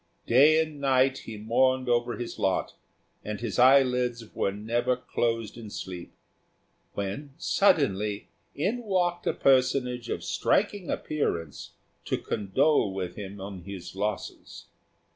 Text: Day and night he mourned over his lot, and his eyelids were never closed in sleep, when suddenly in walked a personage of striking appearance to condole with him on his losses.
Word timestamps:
Day 0.25 0.59
and 0.59 0.79
night 0.81 1.15
he 1.25 1.37
mourned 1.37 1.87
over 1.87 2.15
his 2.17 2.39
lot, 2.39 2.73
and 3.23 3.39
his 3.39 3.59
eyelids 3.59 4.33
were 4.33 4.51
never 4.51 4.95
closed 4.95 5.57
in 5.59 5.69
sleep, 5.69 6.11
when 6.93 7.35
suddenly 7.37 8.27
in 8.55 8.81
walked 8.81 9.27
a 9.27 9.33
personage 9.33 10.09
of 10.09 10.23
striking 10.23 10.89
appearance 10.89 11.73
to 12.05 12.17
condole 12.17 12.91
with 12.91 13.13
him 13.15 13.39
on 13.39 13.59
his 13.61 13.95
losses. 13.95 14.65